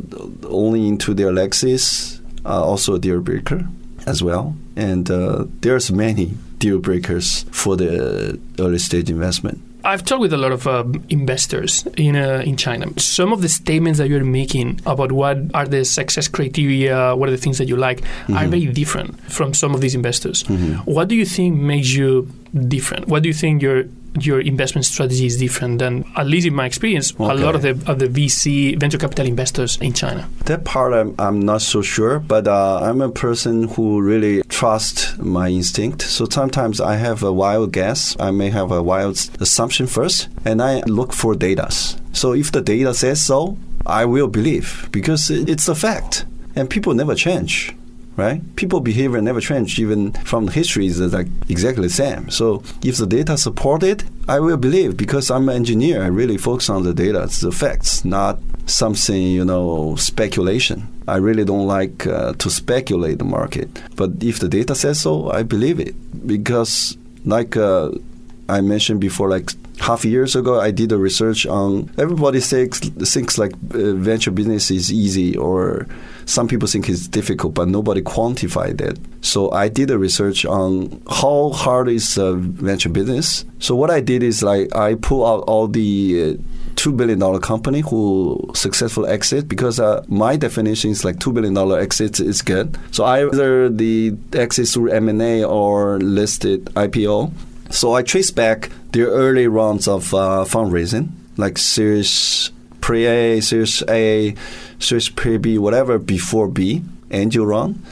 [0.48, 3.68] only into their Lexus, are also a deal breaker
[4.06, 4.56] as well.
[4.76, 9.60] And uh, there's many deal breakers for the early stage investment.
[9.84, 12.86] I've talked with a lot of um, investors in uh, in China.
[12.98, 17.32] Some of the statements that you're making about what are the success criteria, what are
[17.32, 20.42] the things that you like, are very different from some of these investors.
[20.84, 22.28] What do you think makes you
[22.66, 23.06] different?
[23.06, 23.84] What do you think your
[24.20, 27.70] your investment strategy is different than, at least in my experience, a lot of the
[27.90, 30.28] of the VC venture capital investors in China?
[30.44, 35.16] That part I'm, I'm not so sure, but uh, I'm a person who really trusts
[35.18, 36.02] my instinct.
[36.02, 38.16] So sometimes I have a wild guess.
[38.18, 41.70] I may have a wild assumption first, and I look for data.
[42.12, 43.56] So if the data says so,
[43.86, 47.74] I will believe because it's a fact, and people never change.
[48.18, 48.40] Right?
[48.56, 49.78] People behavior never change.
[49.78, 52.28] Even from history is like exactly the same.
[52.30, 56.02] So if the data support it, I will believe because I'm an engineer.
[56.02, 60.88] I really focus on the data, it's the facts, not something you know speculation.
[61.06, 63.68] I really don't like uh, to speculate the market.
[63.94, 65.94] But if the data says so, I believe it
[66.26, 67.92] because like uh,
[68.48, 69.50] I mentioned before, like
[69.80, 74.70] half years ago, I did a research on everybody thinks thinks like uh, venture business
[74.70, 75.86] is easy, or
[76.26, 78.98] some people think it's difficult, but nobody quantified that.
[79.20, 83.44] So I did a research on how hard is uh, venture business.
[83.58, 86.42] So what I did is like I pull out all the uh,
[86.76, 91.54] two billion dollar company who successful exit because uh, my definition is like two billion
[91.54, 92.78] dollar exit is good.
[92.92, 97.32] So either the exit through M and A or listed IPO.
[97.70, 102.50] So I trace back the early rounds of uh, fundraising, like Series
[102.80, 104.34] Pre-A, Series A,
[104.78, 107.82] Series Pre-B, whatever before B, angel round.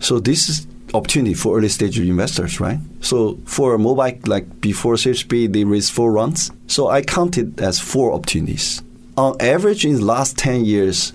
[0.00, 2.78] So this is opportunity for early stage investors, right?
[3.00, 6.50] So for a mobile, like before Series B, they raised four rounds.
[6.68, 8.82] So I counted as four opportunities.
[9.16, 11.12] On average, in the last 10 years,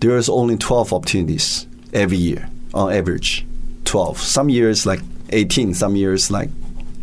[0.00, 3.46] there is only 12 opportunities every year, on average.
[3.84, 4.18] 12.
[4.18, 5.00] Some years like
[5.30, 6.48] 18, some years like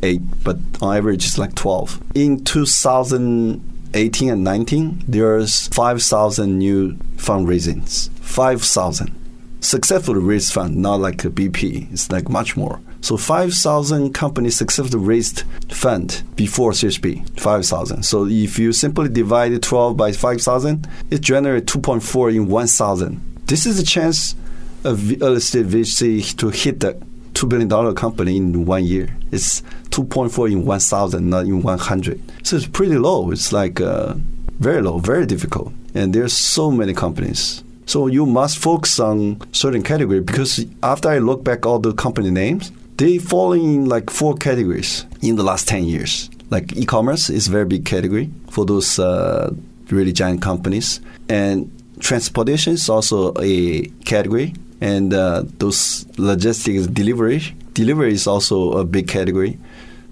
[0.02, 2.02] 8, but on average it's like 12.
[2.16, 8.10] In 2018 and 19, there's 5,000 new fundraisings.
[8.20, 9.16] 5,000
[9.62, 11.92] successfully raised fund, not like a BP.
[11.92, 12.80] It's like much more.
[13.02, 18.04] So 5,000 companies successfully raised fund before B, 5,000.
[18.04, 23.22] So if you simply divide 12 by 5,000, it generates 2.4 in 1,000.
[23.46, 24.36] This is a chance
[24.84, 27.02] of early stage VC to hit the
[27.40, 29.08] $2 billion company in one year.
[29.32, 29.62] It's
[29.92, 32.22] 2.4 in 1,000, not in 100.
[32.44, 33.32] So it's pretty low.
[33.32, 34.16] It's like uh,
[34.60, 35.72] very low, very difficult.
[35.96, 37.64] And there's so many companies.
[37.86, 42.30] So you must focus on certain category because after I look back all the company
[42.30, 46.30] names, they fall in like four categories in the last 10 years.
[46.50, 49.54] Like e-commerce is very big category for those uh,
[49.90, 51.00] really giant companies.
[51.30, 54.54] And transportation is also a category.
[54.82, 57.42] And uh, those logistics delivery,
[57.74, 59.60] delivery is also a big category.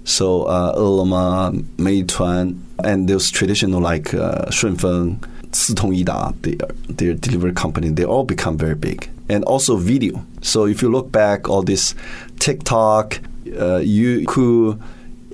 [0.04, 0.74] So uh,
[1.78, 5.20] Meituan, and those traditional like uh, Shunfeng,
[5.52, 9.10] Sitongyida, their, their delivery company, they all become very big.
[9.30, 10.26] And also video.
[10.42, 11.96] So if you look back, all this
[12.40, 14.82] TikTok, uh, Youku,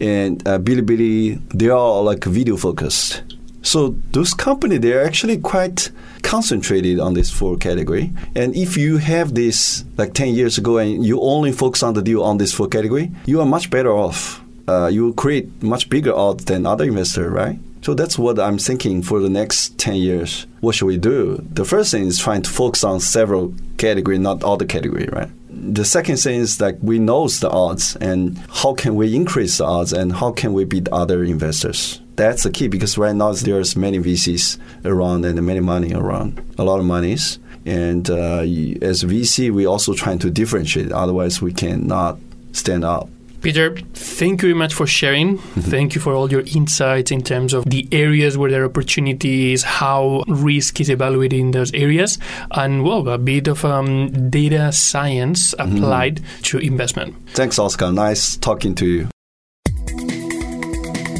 [0.02, 3.22] and uh, Bilibili, they are all like video focused.
[3.64, 5.90] So those company they're actually quite
[6.22, 8.12] concentrated on this four category.
[8.36, 12.02] And if you have this like 10 years ago and you only focus on the
[12.02, 14.42] deal on this four category, you are much better off.
[14.68, 17.58] Uh, you will create much bigger odds than other investor, right?
[17.84, 20.48] So that's what I'm thinking for the next 10 years.
[20.62, 21.46] What should we do?
[21.52, 25.30] The first thing is trying to focus on several category, not all the category, right?
[25.50, 29.66] The second thing is like we know the odds and how can we increase the
[29.66, 32.00] odds and how can we beat other investors.
[32.16, 36.64] That's the key because right now there's many VCs around and many money around, a
[36.64, 37.40] lot of monies.
[37.66, 38.42] And uh,
[38.82, 40.92] as VC, we also trying to differentiate.
[40.92, 42.20] Otherwise, we cannot
[42.52, 43.10] stand out.
[43.44, 45.38] Peter, thank you very much for sharing.
[45.38, 45.60] Mm-hmm.
[45.60, 49.64] Thank you for all your insights in terms of the areas where there are opportunities,
[49.64, 52.18] how risk is evaluated in those areas,
[52.52, 55.76] and well, a bit of um, data science mm-hmm.
[55.76, 56.42] applied mm-hmm.
[56.44, 57.16] to investment.
[57.32, 57.92] Thanks, Oscar.
[57.92, 59.13] Nice talking to you.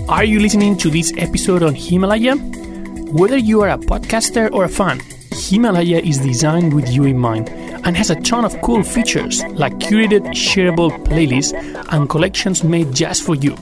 [0.10, 2.36] Are you listening to this episode on Himalaya?
[2.36, 5.00] Whether you are a podcaster or a fan,
[5.32, 9.74] Himalaya is designed with you in mind and has a ton of cool features like
[9.76, 11.54] curated shareable playlists
[11.94, 13.56] and collections made just for you,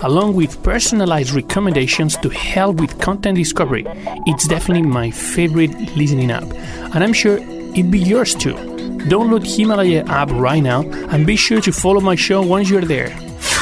[0.00, 3.84] along with personalized recommendations to help with content discovery.
[4.26, 6.44] It's definitely my favorite listening app,
[6.94, 8.54] and I'm sure it'd be yours too.
[8.54, 13.14] Download Himalaya app right now and be sure to follow my show once you're there.